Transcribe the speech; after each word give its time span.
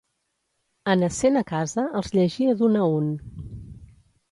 En 0.93 1.05
essent 1.07 1.37
a 1.43 1.43
casa 1.51 1.85
els 2.01 2.11
llegia 2.17 2.57
d'un 2.63 2.81
a 2.83 2.89
un. 2.97 3.15